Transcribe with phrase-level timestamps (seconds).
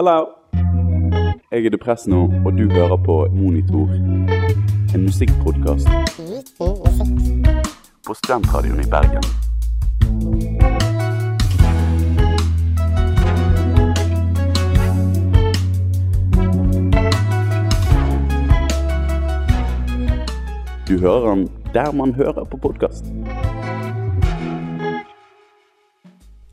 [0.00, 0.24] Eller
[1.52, 3.88] Jeg er depress nå, og du hører på Monitor.
[4.94, 5.88] En musikkpodkast
[8.06, 9.22] på Studentradioen i Bergen.
[20.88, 23.19] Du hører den der man hører på podkast.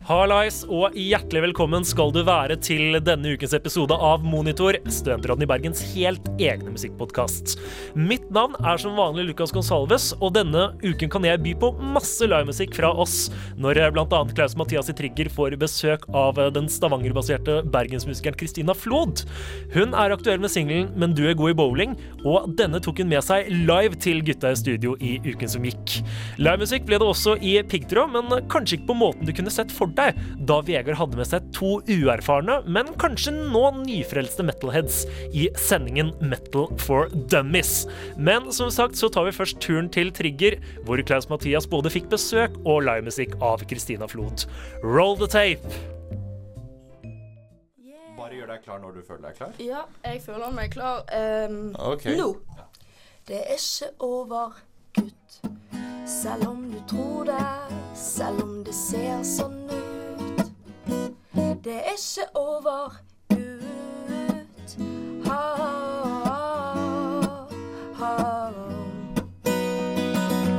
[0.08, 5.48] Hallais og hjertelig velkommen skal du være til denne ukens episode av Monitor, studentråden i
[5.52, 7.57] Bergens helt egne musikkpodkast.
[8.00, 12.24] Mitt navn er som vanlig Lucas Gonsalves, og denne uken kan jeg by på masse
[12.24, 13.18] livemusikk fra oss,
[13.60, 14.21] når bl.a.
[14.32, 19.26] Klaus Mathias i Trigger får besøk av den Stavanger-baserte bergensmusikeren Christina Flod.
[19.76, 23.12] Hun er aktuell med singelen 'Men du er god i bowling', og denne tok hun
[23.12, 26.00] med seg live til gutta i studio i uken som gikk.
[26.39, 29.96] Livemusikk ble det også i Piggtråd, men kanskje ikke på måten du kunne sett for
[29.97, 36.14] deg, da Vegard hadde med seg to uerfarne, men kanskje nå nyfrelste metalheads i sendingen
[36.22, 37.86] Metal for Dummies.
[38.18, 42.09] Men som sagt så tar vi først turen til Trigger, hvor Klaus Mathias både fikk
[42.14, 44.48] besøk og livemusikk av Christina Flot.
[44.84, 45.78] Roll the tape!
[48.18, 49.59] Bare gjør deg klar når du føler deg klar.
[49.62, 51.03] Ja, jeg føler meg klar
[51.48, 52.18] um, okay.
[52.18, 52.34] nå.
[53.28, 54.58] Det er ikke over,
[54.95, 55.40] gutt.
[56.08, 57.48] Selv om du tror det,
[57.95, 59.77] selv om det ser sånn ut.
[61.63, 62.95] Det er ikke over,
[63.30, 64.77] gutt.
[65.25, 65.44] Ha,
[68.00, 68.11] ha.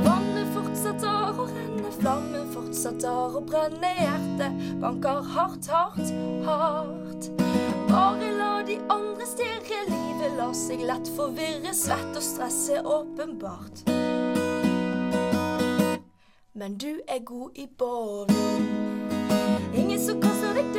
[0.03, 3.93] Vannet fortsetter å renne, flammen fortsetter å brenne.
[4.01, 6.11] Hjertet banker hardt, hardt,
[6.49, 7.31] hardt.
[7.87, 9.85] Bare la de andre stirre.
[9.87, 11.71] Livet lar seg lett forvirre.
[11.73, 13.85] Svett og stress er åpenbart.
[16.59, 18.88] Men du er god i bowling.
[19.73, 20.69] Ingen som kan slå deg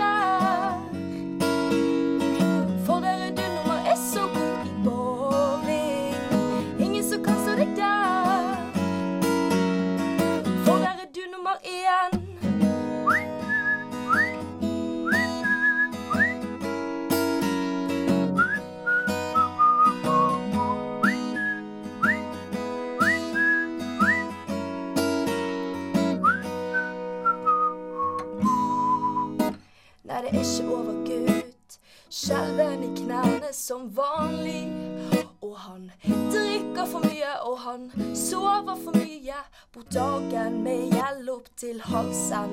[30.20, 31.76] Nei, det er ikke over, gutt.
[32.12, 34.66] Skjelven i knærne som vanlig.
[35.41, 39.38] Og han drikker for mye, og han sover for mye.
[39.72, 42.53] På dagen med gjeld opp til halsen.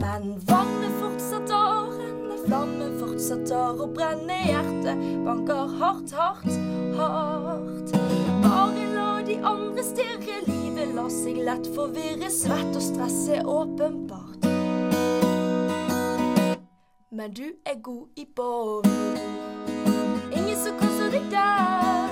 [0.00, 4.40] Men vannet fortsetter å flammen fortsetter å brenne.
[4.48, 6.50] Hjertet banker hardt, hardt,
[6.98, 7.94] hardt.
[8.42, 10.42] Bare la de andre stirre.
[10.50, 12.32] Livet lar seg lett forvirre.
[12.42, 14.51] Svett og stress er åpenbart.
[17.14, 19.18] Men du er god i bowling.
[20.32, 22.11] Ingen som koser deg der.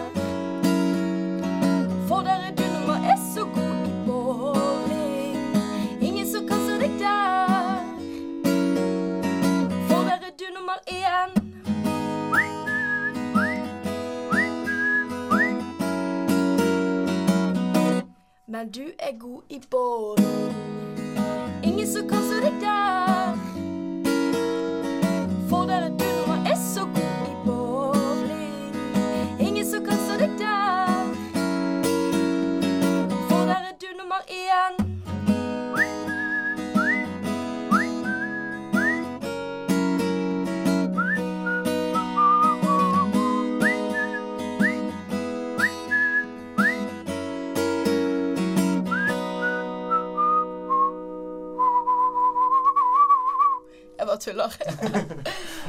[54.31, 55.21] Tuller.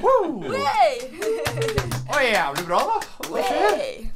[0.02, 0.42] wow!
[2.12, 2.98] Å, jævlig bra, da.
[3.28, 4.10] Hva skjer?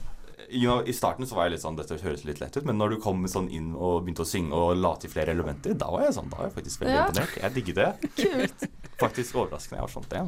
[0.50, 2.78] You know, I starten så var jeg litt sånn Dette høres litt lett ut, men
[2.78, 5.88] når du kom sånn inn og begynte å synge og la til flere elementer, da
[5.92, 7.06] var jeg sånn, da var jeg faktisk veldig Ja.
[7.10, 7.34] imponert.
[7.42, 8.12] Jeg digget det.
[8.20, 8.68] Kult.
[9.02, 9.80] Faktisk overraskende.
[9.80, 10.22] Jeg har skjønt det.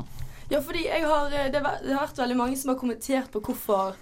[0.50, 3.30] Ja, fordi jeg har, eh, det, har- det har vært veldig mange som har kommentert
[3.32, 3.96] på hvorfor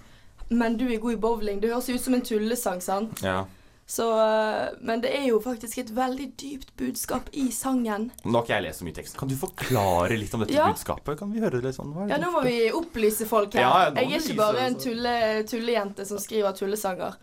[0.48, 1.60] Men du er god i bowling.
[1.60, 3.20] Det høres ut som en tullesang, sant?
[3.20, 3.44] Ja.
[3.86, 8.08] Så, eh, men det er jo faktisk et veldig dypt budskap i sangen.
[8.24, 9.16] Nå har ikke jeg lest så mye tekst.
[9.20, 10.66] Kan du forklare litt om dette Ja.
[10.72, 11.18] budskapet?
[11.20, 11.92] Kan vi høre det litt sånn?
[12.10, 13.62] Ja, nå må vi opplyse folk her.
[13.62, 17.14] Ja, jeg er ikke bare en tulle, tullejente som skriver tullesanger.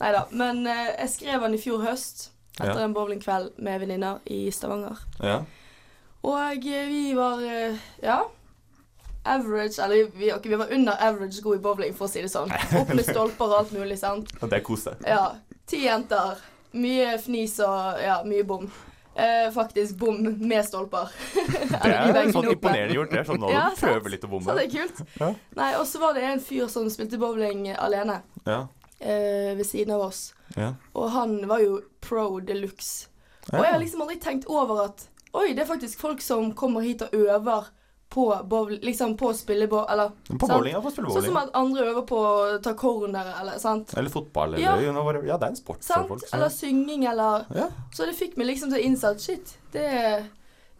[0.00, 0.24] Nei da.
[0.30, 2.30] Men eh, jeg skrev den i fjor høst,
[2.60, 2.84] etter Ja.
[2.84, 4.96] en bowlingkveld med venninner i Stavanger.
[5.20, 5.42] Ja.
[6.24, 8.22] Og eh, vi var eh, ja,
[9.26, 12.30] average Eller vi, okay, vi var under average god i bowling, for å si det
[12.32, 12.50] sånn.
[12.80, 14.30] Opp med stolper og alt mulig, sant.
[14.40, 14.96] Det er kos, det.
[15.06, 15.34] Ja.
[15.66, 16.38] Ti jenter.
[16.76, 18.66] Mye fnis og ja, mye bom.
[19.16, 21.08] Eh, faktisk bom med stolper.
[21.34, 21.78] Det
[22.20, 23.10] er sånn imponerende gjort.
[23.14, 25.00] Det er sånn Ja, du prøver litt å Så det er kult.
[25.22, 25.30] Ja.
[25.56, 28.66] Nei, og så var det en fyr som spilte bowling alene Ja.
[29.00, 30.34] eh, ved siden av oss.
[30.56, 30.74] Ja.
[30.94, 33.08] Og han var jo pro de luxe.
[33.52, 36.80] Og jeg har liksom aldri tenkt over at Oi, det er faktisk folk som kommer
[36.80, 37.66] hit og øver
[38.08, 39.84] på bowling, liksom på å spille bo...
[39.90, 40.52] Eller På sant?
[40.52, 40.80] bowling, ja.
[40.80, 41.22] På spillebowling.
[41.22, 43.92] spille Sånn som at andre øver på å ta corner, eller sant?
[43.98, 44.76] Eller fotball, eller Ja.
[44.80, 45.10] you know.
[45.26, 46.22] Ja, det er en sport for folk.
[46.26, 47.68] så- Eller synging, eller Ja.
[47.92, 50.24] Så det fikk meg liksom til å innse at shit, det er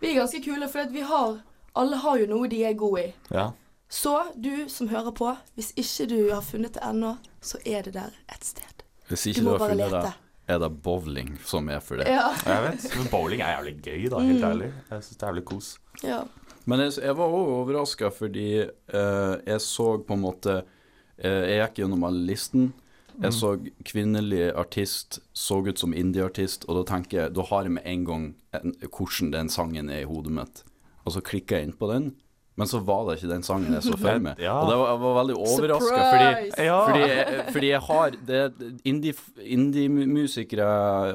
[0.00, 1.40] Vi er ganske kule, for vi har
[1.74, 3.14] Alle har jo noe de er gode i.
[3.30, 3.50] ja.
[3.88, 7.92] Så du som hører på, hvis ikke du har funnet det ennå, så er det
[7.92, 8.82] der et sted.
[9.08, 10.02] Hvis ikke du, må har bare funnet lete.
[10.02, 10.14] det,
[10.48, 12.08] er det bowling som er for det.
[12.08, 12.32] Ja.
[12.44, 12.96] Jeg vet.
[12.96, 14.18] Men bowling er jævlig gøy, da.
[14.18, 14.50] Helt Mm.
[14.50, 14.72] ærlig.
[14.90, 15.78] Jeg syns det er jævlig kos.
[16.02, 16.24] ja.
[16.66, 21.60] Men jeg, jeg var òg overraska fordi eh, jeg så på en måte eh, Jeg
[21.60, 22.72] gikk gjennom alle listen.
[23.16, 23.54] Jeg så
[23.88, 28.02] kvinnelig artist, så ut som indie-artist, og da tenker jeg Da har jeg med en
[28.04, 30.64] gang en, hvordan den sangen er i hodet mitt.
[31.06, 32.10] Og så klikker jeg inn på den,
[32.56, 34.38] men så var det ikke den sangen jeg så for meg.
[34.40, 34.54] Ja.
[34.62, 36.78] Og det var, jeg var veldig overraska, fordi Ja.
[36.86, 38.42] Fordi fordi jeg har det
[38.88, 40.68] indie- Indie-musikere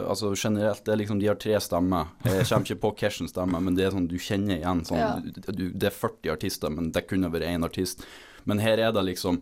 [0.10, 2.12] altså generelt, det er liksom, de har tre stemmer.
[2.26, 5.16] Jeg kommer ikke på hvilken stemme, men det er sånn du kjenner igjen sånn Ja.
[5.52, 8.06] du, Det er 40 artister, men det kunne vært én artist.
[8.46, 9.42] Men her er det liksom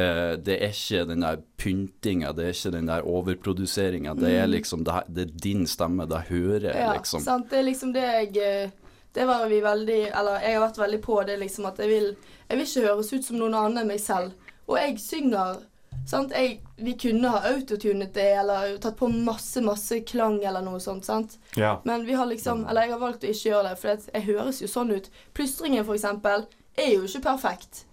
[0.00, 4.14] uh, Det er ikke den der pyntinga, det er ikke den der overproduseringa.
[4.16, 6.80] Det er liksom det, det er din stemme, det hører jeg, Mm.
[6.80, 7.20] ja, liksom.
[7.20, 7.50] sant.
[7.50, 8.70] Det er liksom det jeg eh,
[9.12, 12.12] Det var vi veldig Eller jeg har vært veldig på det, liksom, at jeg vil
[12.48, 14.32] Jeg vil ikke høres ut som noen annen enn meg selv.
[14.70, 15.66] Og jeg synger
[16.08, 16.32] Sant?
[16.32, 21.04] Jeg, vi kunne ha autotunet det, eller tatt på masse, masse klang eller noe sånt,
[21.04, 21.36] sant.
[21.58, 21.74] Ja.
[21.84, 24.62] Men vi har liksom Eller jeg har valgt å ikke gjøre det, for jeg høres
[24.62, 25.10] jo sånn ut.
[25.36, 27.84] Plystringen, for eksempel, er jo ikke perfekt.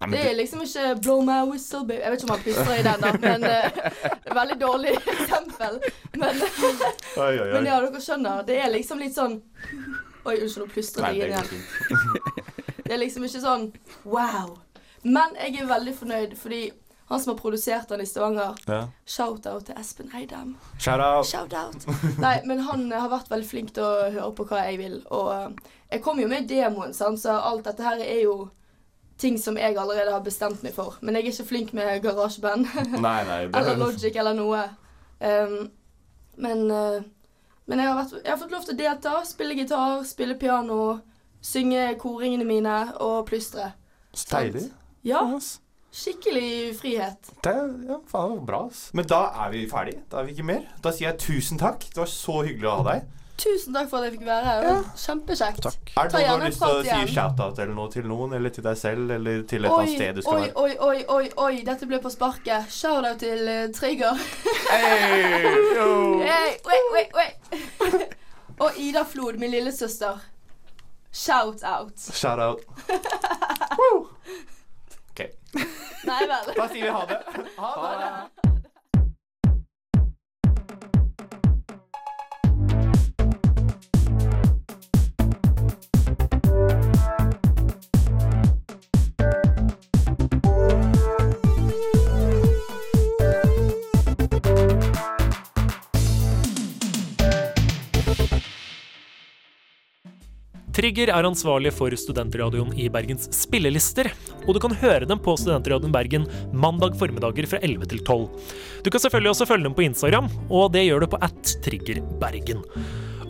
[0.00, 2.00] Nei, Det er liksom ikke 'blow my whistle', baby.
[2.00, 5.80] Jeg vet ikke om han plystrer i den, da, men uh, Veldig dårlig eksempel.
[6.16, 6.34] Men,
[7.52, 8.42] men ja, dere skjønner.
[8.46, 9.38] Det er liksom litt sånn
[10.22, 11.64] Oi, unnskyld, nå plystret jeg igjen.
[12.86, 13.68] Det er liksom ikke sånn
[14.04, 14.54] wow.
[15.02, 16.62] Men jeg er veldig fornøyd, fordi
[17.12, 18.80] han som har produsert den i Stavanger Ja.
[19.04, 20.54] Shout-out til Espen Eidem.
[20.78, 21.26] Shout out.
[21.26, 21.86] Shout-out.
[22.22, 24.98] Nei, men han eh, har vært veldig flink til å høre på hva jeg vil.
[25.12, 27.20] Og eh, jeg kom jo med demoen, sant?
[27.20, 28.36] så alt dette her er jo
[29.20, 30.96] ting som jeg allerede har bestemt meg for.
[31.02, 32.70] Men jeg er ikke flink med garasjeband.
[33.02, 34.62] Eller Logic eller noe.
[35.20, 35.58] Um,
[36.42, 37.02] men eh,
[37.70, 40.78] men jeg, har vært, jeg har fått lov til å delta, spille gitar, spille piano,
[41.42, 43.72] synge koringene mine og plystre.
[44.30, 44.66] Deilig.
[45.06, 45.22] Ja,
[45.92, 47.32] skikkelig frihet.
[47.44, 47.54] Det,
[47.88, 48.84] ja, faen, det var bra, ass.
[48.96, 50.02] Men da er vi ferdige.
[50.10, 50.66] Da er vi ikke mer.
[50.84, 51.86] Da sier jeg tusen takk.
[51.88, 53.10] Det var så hyggelig å ha deg.
[53.42, 54.60] Tusen takk for at jeg fikk være her.
[54.62, 55.62] Det var Kjempekjekt.
[55.66, 55.92] Takk.
[55.98, 58.54] Er det noe du har lyst til å si shout-out eller noe til noen, eller
[58.54, 60.52] til deg selv, eller til et eller Oi, annet sted du skal oi, være?
[60.62, 62.70] oi, oi, oi, oi, dette ble på sparket.
[62.70, 64.22] Shout-out til uh, Trigger.
[64.70, 65.88] Hey, yo.
[66.32, 68.14] Hey, wait, wait, wait.
[68.62, 70.22] Og Ida Flod, min lillesøster.
[71.12, 71.98] Shout-out.
[72.14, 72.62] Shout-out.
[73.80, 74.06] Woo.
[75.10, 75.26] OK.
[76.06, 76.54] Nei vel.
[76.56, 77.20] Da sier vi ha det.
[77.58, 78.41] Ha det.
[100.72, 104.08] Trigger er ansvarlig for studentradioen i Bergens spillelister,
[104.46, 106.24] og du kan høre dem på Studentradioen Bergen
[106.56, 108.22] mandag formiddager fra 11 til 12.
[108.80, 112.64] Du kan selvfølgelig også følge dem på Instagram, og det gjør du på at triggerbergen.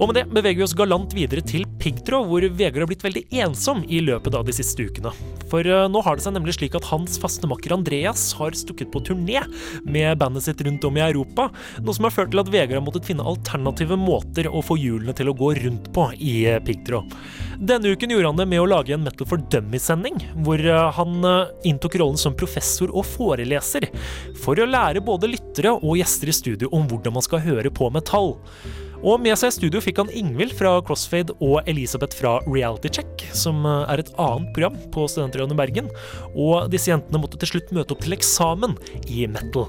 [0.02, 3.20] Og med det beveger vi oss galant videre til piggtråd, hvor Vegard har blitt veldig
[3.44, 5.12] ensom i løpet av de siste ukene.
[5.46, 8.90] For eh, nå har det seg nemlig slik at hans faste makker Andreas har stukket
[8.90, 9.44] på turné
[9.86, 11.46] med bandet sitt rundt om i Europa,
[11.78, 15.14] noe som har ført til at Vegard har måttet finne alternative måter å få hjulene
[15.14, 17.14] til å gå rundt på i eh, piggtråd.
[17.62, 21.32] Denne uken gjorde han det med å lage en Metal for Dummy-sending, hvor eh, han
[21.62, 23.86] inntok rollen som professor og foreleser,
[24.42, 27.94] for å lære både lyttere og gjester i studio om hvordan man skal høre på
[27.94, 28.40] metall.
[29.02, 33.24] Og med seg i studio fikk han Ingvild fra Crossfade og Elisabeth fra Reality Check,
[33.34, 35.88] som eh, er et annet program på Studentradioen Bergen.
[36.38, 38.76] Og disse jentene måtte til slutt møte opp til eksamen
[39.10, 39.66] i metal.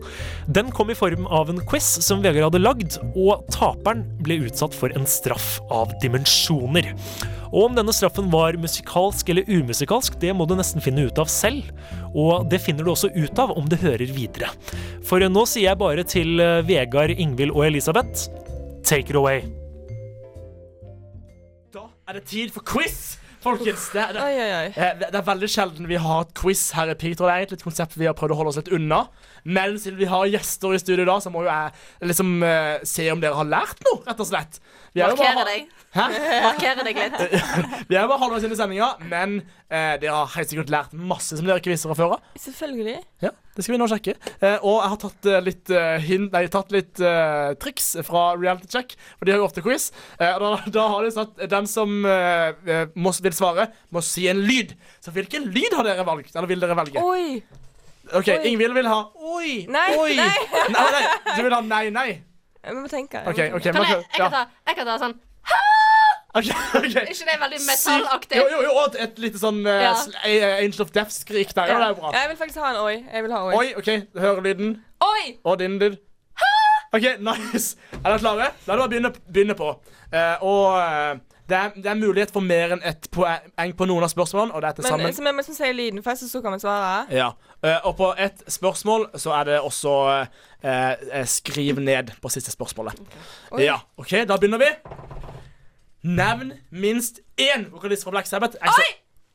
[0.54, 4.78] Den kom i form av en quiz som Vegard hadde lagd, og taperen ble utsatt
[4.78, 6.94] for en straff av dimensjoner.
[7.54, 11.30] Og om denne straffen var musikalsk eller umusikalsk, det må du nesten finne ut av
[11.30, 11.74] selv.
[12.14, 14.54] Og det finner du også ut av om du hører videre.
[15.06, 18.30] For nå sier jeg bare til eh, Vegard, Ingvild og Elisabeth
[18.84, 19.42] Take it away.
[21.74, 23.18] Da er det tid for quiz!
[23.44, 24.68] Folkens, det, det, Oi, oi, oi.
[24.72, 27.26] Eh, Det det er veldig sjelden vi har et quiz her i Peter.
[27.26, 29.02] Det er egentlig et konsept vi har prøvd å holde oss litt unna.
[29.44, 33.10] Men siden vi har gjester i studio da, så må jo jeg liksom uh, se
[33.12, 34.60] om dere har lært noe, rett og slett.
[34.94, 35.70] Vi er bare- Markere deg.
[35.94, 36.06] Hæ?
[36.48, 37.22] Markere deg litt.
[37.90, 41.36] Vi er bare halvveis inn i sendinga, men uh, dere har helt sikkert lært masse
[41.38, 42.28] som dere ikke visste fra før av.
[42.40, 42.96] Selvfølgelig.
[43.26, 44.16] Ja, det skal vi nå sjekke.
[44.42, 47.02] Uh, og jeg har tatt litt, eh, hin nei, tatt litt
[47.62, 49.90] triks fra Reality Check, for de har jo ofte quiz.
[50.18, 54.42] Eh, og da, da har de satt den som må, vil svare, må si en
[54.48, 54.74] lyd.
[55.04, 56.34] Så hvilken lyd har dere valgt?
[56.36, 57.04] Eller vil dere velge?
[57.04, 57.44] Oi.
[58.14, 58.40] OK, oi.
[58.52, 60.16] Ingvild vil ha oi, Nei, oi.
[60.16, 60.48] nei.
[60.76, 61.04] nei, nei.
[61.36, 62.10] Du vil ha nei, nei?
[62.64, 63.20] Jeg må tenke.
[63.20, 63.58] jeg må OK, tenke.
[63.58, 63.64] OK.
[63.64, 65.16] Kan jeg, jeg, kan ta, jeg kan ta sånn
[66.34, 67.02] Okay, okay.
[67.04, 68.38] Er ikke det veldig metallaktig?
[68.40, 69.92] Jo, jo, jo, og et, et lite sånn uh, Ja.
[70.64, 71.70] Angel of Death-skrik der.
[71.70, 72.10] Ja, det er bra.
[72.16, 72.96] Jeg vil faktisk ha en oi.
[73.14, 73.52] Jeg vil ha oi.
[73.60, 74.72] Oi, OK, hører lyden.
[75.06, 75.36] Oi!
[75.46, 76.00] Og din lyd.
[76.94, 77.78] OK, nice.
[78.00, 78.48] Er dere klare?
[78.66, 79.70] La oss bare begynne, begynne på.
[80.14, 84.06] Uh, og eh, det, er, det er mulighet for mer enn ett poeng på noen
[84.06, 86.28] av spørsmålene, og det er til sammen Men som så vi sier si lyden først,
[86.32, 87.06] så kan vi svare.
[87.12, 87.32] ja.
[87.64, 92.52] Eh, og på ett spørsmål så er det også eh, eh, skriv ned på siste
[92.52, 93.00] spørsmålet.
[93.52, 93.66] Okay.
[93.66, 94.72] Ja, OK, da begynner vi.
[96.04, 98.60] Nevn minst én vokalist fra Black Sabbath.
[98.60, 98.90] Ekstra.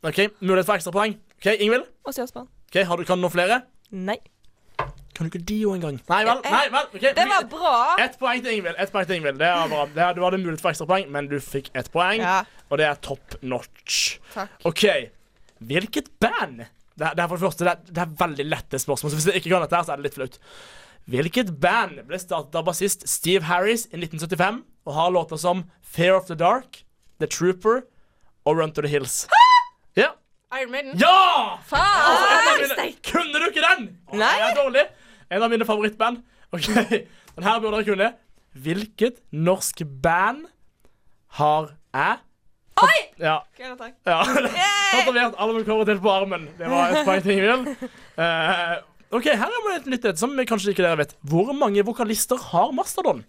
[0.08, 1.16] OK, Mulighet for ekstrapoeng.
[1.40, 1.88] OK, Ingvild?
[2.04, 2.48] Og Sjøspann.
[2.68, 3.62] Ok, har du, kan noen flere?
[3.90, 4.18] Nei.
[5.18, 5.96] Kan du ikke Dio engang?
[6.08, 6.40] Nei vel.
[6.46, 7.10] nei vel, okay.
[7.16, 7.74] Det var bra.
[8.04, 8.76] Ett poeng til Ingvild.
[8.78, 9.40] Et poeng til Ingvild.
[9.40, 9.80] Det var bra.
[9.96, 12.22] Det, du hadde mulighet for ekstrapoeng, men du fikk ett poeng.
[12.22, 12.36] Ja,
[12.70, 14.18] Og det er top notch.
[14.34, 14.52] takk.
[14.70, 14.84] OK.
[15.58, 16.60] Hvilket band
[16.98, 19.26] Det det er for det første det er, det er veldig lette spørsmål, så hvis
[19.26, 20.38] dere ikke kan dette, her, så er det litt flaut.
[21.08, 26.14] Hvilket band ble startet av bassist Steve Harris i 1975 og har låter som Fear
[26.18, 26.82] of the Dark,
[27.18, 27.82] The Trooper
[28.46, 29.26] og Run to the Hills?
[29.96, 30.12] Ja!
[30.58, 30.94] Iron Maiden?
[30.98, 31.58] Ja!
[31.68, 32.62] Faen!
[32.62, 32.98] En steik.
[33.12, 33.88] Kunne du ikke den?
[34.16, 34.30] Nei.
[34.38, 34.84] Jeg er dårlig.
[35.30, 36.22] En av mine favorittband.
[36.52, 36.66] Ok,
[37.36, 38.08] Den her burde dere kunne.
[38.58, 40.46] Hvilket norsk band
[41.38, 42.16] har jeg
[42.78, 42.98] Oi!
[43.18, 43.36] Ja.
[43.42, 43.94] Ok, takk.
[44.06, 44.20] ja.
[44.92, 46.44] Tatovert kommer til på armen.
[46.58, 47.72] Det var et poeng til Ingvild.
[48.14, 48.76] Eh,
[49.18, 51.16] OK, her er et nytt et som kanskje ikke dere vet.
[51.26, 53.24] Hvor mange vokalister har Mastodon?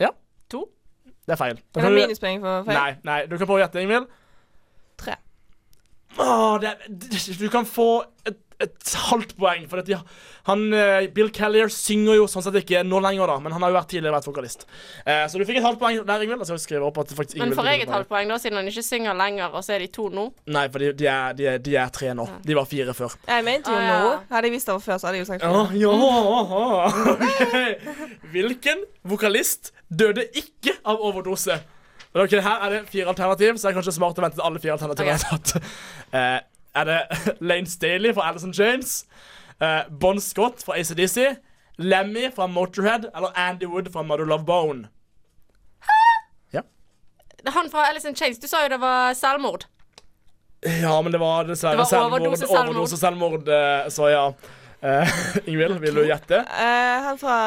[0.00, 0.10] Ja.
[0.52, 0.66] To.
[1.24, 1.58] Det er feil.
[1.74, 2.76] Da Er det du- minuspoeng for feil?
[2.76, 4.06] Nei, nei, du kan prøve å gjette, Ingvild.
[5.00, 5.16] Tre.
[6.18, 7.88] Åh, det, er- du kan få
[8.26, 9.68] et, et halvt poeng.
[9.70, 9.94] For at de,
[10.48, 13.70] han, eh, Bill Callier synger jo sånn sett ikke nå lenger, da, men han har
[13.70, 14.64] jo vært tidligere vært vokalist.
[15.06, 16.40] Eh, så du fikk et halvt poeng der, Ingvild.
[16.42, 18.70] Altså, jeg skriver opp at faktisk Men får jeg et halvt poeng, da, siden han
[18.72, 20.26] ikke synger lenger, og så er de to nå?
[20.50, 22.26] Nei, for de, de, er, de, er, de er tre nå.
[22.44, 23.14] De var fire før.
[23.30, 23.98] Jeg mente jo Ah, ja.
[24.02, 24.12] nå.
[24.34, 25.78] Hadde jeg visst det var før, så hadde jeg jo sagt Ja, fire.
[25.84, 25.92] ja
[27.14, 27.74] okay.
[28.32, 31.60] Hvilken vokalist døde ikke av overdose?
[32.18, 34.58] Okay, Her er det fire alternativ, så det er kanskje smart å vente til alle
[34.62, 35.68] fire alternativene er tatt.
[36.08, 36.38] Eh,
[36.74, 37.00] er det
[37.48, 39.06] Lane Staley fra Alison James?
[39.62, 41.36] Uh, Bon Scott fra ACDC?
[41.78, 43.10] Lemmy fra Motorhead?
[43.16, 44.88] Eller Andy Wood fra Mother Love Bone?
[47.46, 49.66] Han fra Alice in Chains, du sa jo det var selvmord.
[50.82, 52.20] Ja, men det var dessverre Det var selvmord.
[52.20, 52.74] overdose selvmord.
[52.74, 54.24] Overdose selvmord, eh, så ja.
[54.78, 55.14] Uh,
[55.50, 56.42] Ingvild, vil du gjette?
[56.46, 57.38] Uh, han fra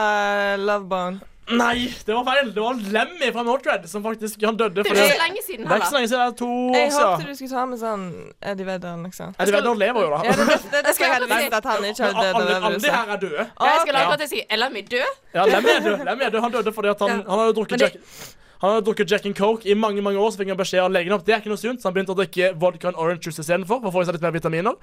[0.59, 1.21] Lovebone.
[1.57, 2.51] Nei, det var feil.
[2.55, 4.83] Det var Lemmy fra Motorhead som faktisk han døde.
[4.83, 6.21] Det er ikke så lenge siden Det er ikke så lenge siden.
[6.21, 8.05] Det er to år Jeg håpte du skulle ta med sånn
[8.51, 9.33] Eddie Vedder, liksom.
[9.37, 10.21] Eddie Vedder lever jo, da.
[10.27, 11.49] Ja, det, det, det, det skal jeg hadde si.
[11.61, 12.99] at han ikke har hadde dødd alle, av alle de viruset.
[12.99, 13.47] her er døde.
[13.71, 15.17] Jeg skal lage at jeg sier Er Lemmy død?
[15.33, 16.05] Ja, Lemmy er død.
[16.11, 16.41] Lemmy er død.
[16.47, 19.25] Han døde fordi at han, han hadde drukket Men det- Jack han hadde drukket Jack
[19.25, 21.33] and Coke i mange mange år, så fikk han beskjed av legen om at det
[21.33, 23.89] er ikke noe sunt, så han begynte å drikke vodka and orange juice istedenfor for
[23.89, 24.75] å få i seg litt mer vitaminer.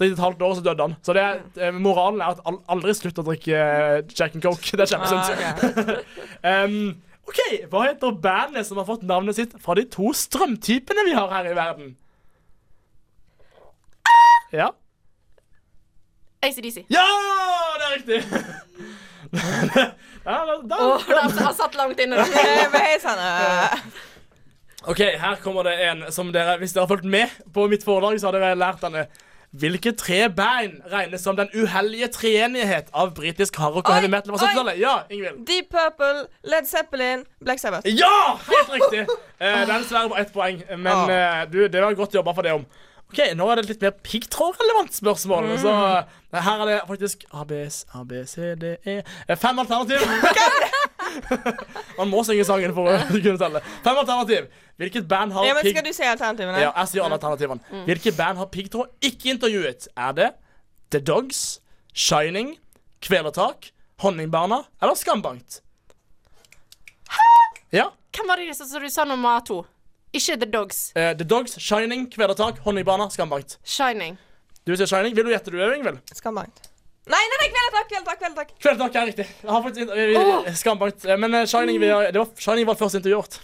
[0.00, 0.92] Så etter et halvt år, så døde han.
[1.04, 1.22] Så det
[1.60, 4.64] eh, moralen er at aldri slutt å drikke eh, Jack and Coke.
[4.80, 5.28] Det er kjempesunt.
[6.40, 6.94] Ah, Um,
[7.28, 11.28] OK, hva heter bandet som har fått navnet sitt fra de to strømtypene vi har
[11.36, 11.92] her i verden?
[14.56, 14.72] Ja?
[16.48, 16.86] ACDC.
[16.88, 17.04] Ja,
[17.76, 18.20] det er riktig!
[20.24, 22.24] ja, da, da, Åh, det har satt langt inne.
[22.24, 23.90] Hei eh,
[24.88, 28.16] OK, her kommer det en som dere Hvis dere har fulgt med på mitt foredrag,
[28.16, 29.10] så har dere lært denne.
[29.50, 34.38] Hvilke tre band regnes som den uheldige treenighet av britisk hardrock og heavy metal Oi,
[34.38, 34.76] 70-tallet?
[34.78, 35.40] Ja, Ingvild.
[35.48, 37.88] Deep Purple, Led Zeppelin, Black Sabbath.
[37.90, 38.36] Ja!
[38.46, 39.00] Helt riktig!
[39.40, 41.10] Eh, den er dessverre ett poeng, men Ah.
[41.42, 42.64] eh, du, det var godt jobba for det om.
[43.10, 45.48] OK, nå er det et litt mer piggtrådrelevant spørsmål.
[45.50, 45.58] Mm.
[45.64, 47.64] Så eh, her er det faktisk A, B,
[48.30, 49.98] C, D, E Eh, Fem alternativ.
[51.98, 53.62] Man må synge sangen for å kunne telle.
[53.84, 54.46] Fem alternativ.
[54.80, 55.74] Hvilket band har Ja, men pigg...
[55.76, 56.60] Skal du si alternativene?
[56.62, 57.82] Ja, jeg sier alternativene.
[57.88, 59.90] Hvilket band har piggtråd ikke intervjuet?
[59.96, 60.30] Er det
[60.94, 61.60] The Dogs,
[61.92, 62.54] Shining,
[63.04, 65.60] Kvelertak, Honningbarna eller Skambankt?
[67.70, 67.90] Ja.
[68.16, 69.60] Hvem var det som du sa nummer to?
[70.12, 70.92] Ikke The Dogs.
[70.96, 73.58] eh, The Dogs, Shining, Kvelertak, Honningbarna, Skambankt.
[73.62, 74.16] Shining.
[74.66, 75.14] Du sier Shining.
[75.14, 76.00] Vil du gjette, du, Ingvild?
[76.14, 76.69] Skambankt.
[77.08, 77.88] Nei, nei, nei, kveld takk
[78.20, 78.50] kvelertak.
[78.60, 79.26] takk er riktig.
[79.42, 81.04] Jeg har faktisk eh, Skambankt.
[81.04, 83.40] eh, Men eh, Shining, vi det var, Shining var første intervjuet.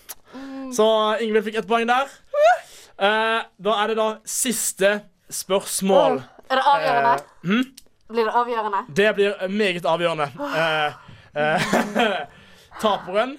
[0.77, 0.87] Så
[1.25, 2.11] Ingvild fikk ett poeng der.
[2.97, 4.93] Uh, da er det da siste
[5.29, 6.23] spørsmål.
[6.49, 7.17] Er det avgjørende?
[7.45, 7.65] Uh, hm?
[8.09, 8.85] Blir det avgjørende?
[8.97, 10.31] Det blir meget avgjørende.
[10.41, 10.95] Uh,
[11.37, 12.23] eh,
[12.85, 13.37] taperen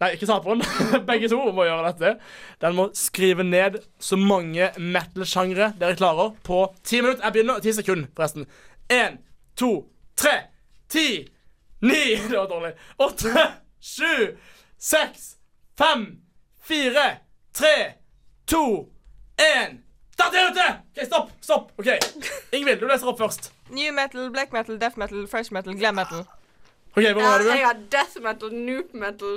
[0.00, 0.60] Nei, ikke taperen.
[1.08, 2.10] Begge to må gjøre dette.
[2.60, 7.24] Den må skrive ned så mange metal-sjangre dere klarer på ti minutter.
[7.24, 7.62] Jeg begynner.
[7.64, 8.44] Ti sekunder, forresten.
[8.92, 9.16] Én,
[9.56, 9.70] to,
[10.16, 10.36] tre,
[10.88, 11.06] ti,
[11.80, 12.72] ni Det var dårlig.
[12.98, 13.46] Åtte,
[13.80, 14.36] sju,
[14.78, 15.36] seks,
[15.78, 16.06] fem,
[16.62, 17.08] fire,
[17.54, 17.74] tre,
[18.46, 18.88] to,
[19.40, 19.82] én.
[20.16, 20.66] Der er ute!
[20.96, 21.30] OK, stopp.
[21.44, 21.72] Stopp.
[21.78, 21.88] OK.
[22.56, 23.50] Ingvild, du leser opp først.
[23.68, 26.22] New metal, black metal, death metal, fresh metal, glam metal.
[26.96, 27.50] OK, hvor Ja, det du?
[27.50, 29.34] jeg har death metal, noob metal,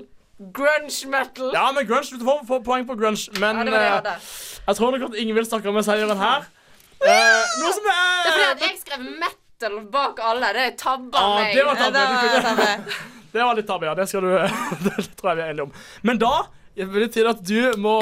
[0.56, 1.52] grunge metal.
[1.54, 2.20] Ja, men grunge.
[2.20, 3.28] Du får, får poeng på grunge.
[3.44, 4.24] Men Ja, det var det jeg uh,
[4.68, 6.48] jeg tror nok at Ingvild snakker med seieren her.
[7.00, 9.38] Uh, noe som Det er fordi er at jeg skrev metal
[9.92, 10.54] bak alle.
[10.54, 11.56] Det er tabba Ah, meg.
[11.56, 12.00] det var tabbe.
[12.34, 12.70] det tabbe.
[13.32, 13.94] Det var litt tabbe, ja.
[13.96, 14.32] Det, skal du,
[14.86, 15.74] det tror jeg vi er enige om.
[16.01, 16.34] Men da
[16.80, 18.00] blir det til at du må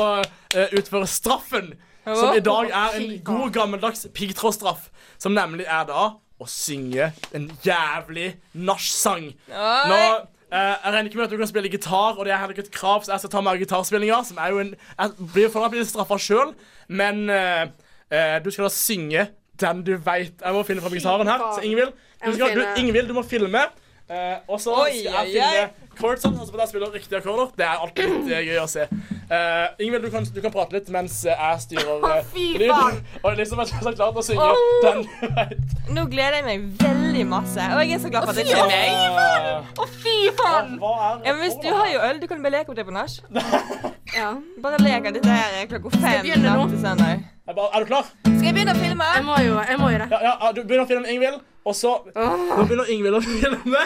[0.54, 1.74] eh, utføre straffen,
[2.08, 4.86] som i dag er en god, gammeldags piggtrådstraff.
[5.20, 6.04] Som nemlig er da
[6.38, 9.32] å synge en jævlig nachsang.
[9.50, 12.54] Nå eh, Jeg regner ikke med at du kan spille gitar, og det er heller
[12.56, 14.24] ikke et krav, så jeg skal ta mer gitarspillinger.
[14.30, 16.54] Som er jo en Jeg blir for meg blir straffa sjøl,
[16.88, 17.66] men uh,
[18.14, 19.26] uh, du skal da synge
[19.62, 20.38] den du veit.
[20.44, 21.44] Jeg må finne fram gitaren her.
[21.56, 21.92] Så Ingvild,
[22.24, 23.68] du, skal, du, Ingvild, du må filme.
[24.08, 25.88] Uh, og så skal jeg finne oi.
[26.00, 27.50] chordsene, sånn at jeg spiller riktige akkorder.
[27.60, 28.86] Det er alltid litt uh, gøy å se.
[29.28, 32.72] Uh, Ingvild, du kan, du kan prate litt mens jeg styrer uh, lyd.
[33.26, 34.48] Og liksom er så klar til å synge
[34.86, 35.76] den du vet.
[35.92, 37.68] Nå gleder jeg meg veldig masse.
[37.76, 39.76] Og jeg er så glad for at det ikke er meg.
[39.76, 40.74] Å, fy faen!
[40.80, 42.88] Hva er Ja, men hvis du har jo øl, du kan bare leke opp det
[42.88, 43.20] på nach.
[44.18, 44.42] Ja.
[44.64, 46.54] Bare leker dette her klokka fem begynne nå?
[46.58, 47.20] natt til søndag.
[47.48, 48.08] er, bare, er du klar?
[48.24, 49.10] Skal jeg begynne å filme?
[49.14, 50.08] Jeg må jo, jeg må jo det.
[50.10, 53.84] Ja, ja, du begynner å filme Ingvild, og så Nå begynner Ingvild å filme,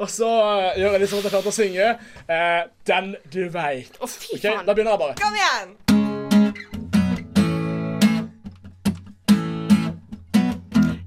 [0.00, 4.00] og så uh, gjør Elisabeth klar til å synge eh, Den du veit.
[4.00, 4.64] Å, fy OK, faen.
[4.64, 5.14] da begynner jeg bare.
[5.20, 5.76] Kom igjen!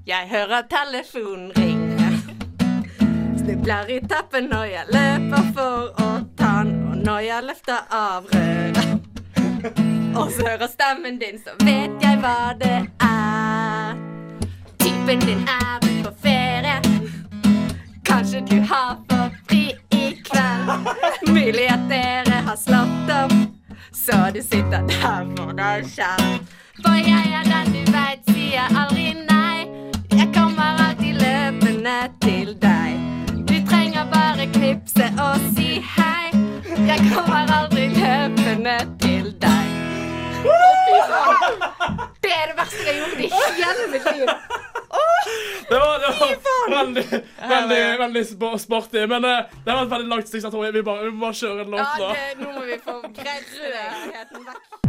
[0.08, 2.14] Jeg hører telefonen ringe.
[3.42, 6.12] Snubler i tappen når jeg løper for å
[7.04, 8.88] når jeg løfter av røret.
[10.16, 13.98] Og så hører stemmen din, så vet jeg hva det er.
[14.82, 16.78] Typen din er vel på ferie.
[18.04, 20.90] Kanskje du har for fri i kveld.
[21.28, 23.36] Mulig at dere har slått opp,
[23.92, 26.42] så du sitter der for deg selv.
[26.82, 29.66] For jeg er den du veit sier aldri nei.
[30.18, 33.00] Jeg kommer alltid løpende til deg.
[33.48, 36.07] Du trenger bare knipse og si hei.
[36.88, 39.66] Jeg kommer aldri løpende til deg.
[42.24, 44.32] Det er det verste jeg har gjort i hele mitt liv.
[45.68, 47.04] Det var, det var veldig,
[47.52, 48.24] veldig, veldig
[48.64, 50.48] sporty, men eh, det var et veldig langt stikk.
[50.48, 52.12] Vi vi må bare kjøre en låt Ja, nå.
[52.16, 54.87] det, nå må vi få greid rødheten vekk.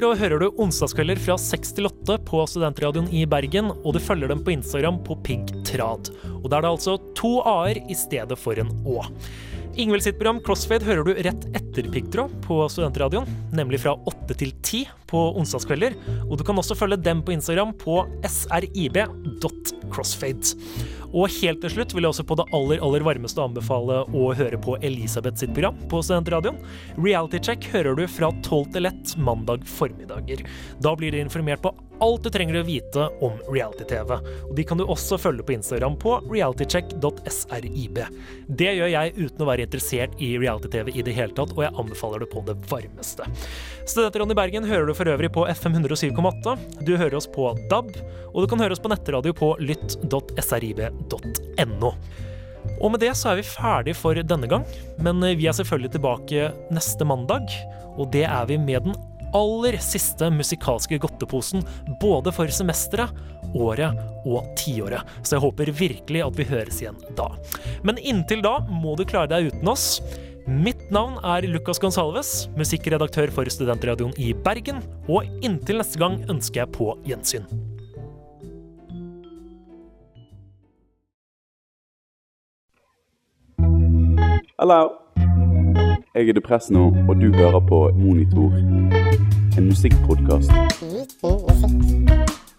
[0.00, 4.30] Piggtråd hører du onsdagskvelder fra 6 til 8 på Studentradioen i Bergen, og du følger
[4.32, 6.08] dem på Instagram på piggtrad.
[6.38, 9.04] Og da er det altså to a-er i stedet for en å.
[9.76, 14.52] Ingvild sitt program Crossfade hører du rett etter Piggtråd på Studentradioen, nemlig fra 8 til
[14.62, 15.92] 10 på onsdagskvelder.
[16.28, 20.56] Og du kan også følge dem på Instagram på srib.crossfade.
[21.10, 24.58] Og helt til slutt vil jeg også på det aller aller varmeste anbefale å høre
[24.62, 26.58] på Elisabeth sitt program på Studentradioen.
[26.98, 30.38] Reality Check hører du fra 12 til 1 mandag formiddager.
[30.82, 34.14] Da blir du informert på alt du trenger å vite om reality-TV.
[34.48, 38.00] Og de kan du også følge på Instagram på realitycheck.srib.
[38.48, 41.76] Det gjør jeg uten å være interessert i reality-TV i det hele tatt, og jeg
[41.82, 43.22] anbefaler det på det varmeste.
[43.84, 46.56] Studentradioen i Bergen hører du for øvrig på FM 107,8.
[46.88, 47.88] Du hører oss på DAB,
[48.32, 51.90] og du kan høre oss på nettradio på lytt.srib.no.
[52.80, 54.64] Og med det så er vi ferdig for denne gang,
[55.04, 56.38] men vi er selvfølgelig tilbake
[56.72, 57.44] neste mandag,
[57.96, 58.96] og det er vi med den
[59.36, 61.62] aller siste musikalske godteposen
[62.00, 63.10] både for semesteret,
[63.54, 65.06] året og tiåret.
[65.22, 67.26] Så jeg håper virkelig at vi høres igjen da.
[67.86, 69.86] Men inntil da må du klare deg uten oss.
[70.50, 76.64] Mitt navn er Lucas Gonsalves, musikkredaktør for Studentradioen i Bergen, og inntil neste gang ønsker
[76.64, 77.46] jeg på gjensyn.
[84.58, 84.80] Hallo.
[86.18, 88.50] Jeg er depress nå, og du hører på Monitor.
[89.54, 90.50] En musikkpodkast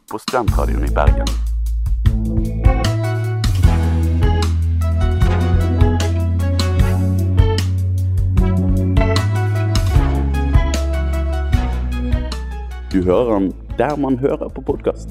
[0.08, 2.61] på Studentradioen i Bergen.
[12.94, 15.10] Du hører den der man hører på podkast.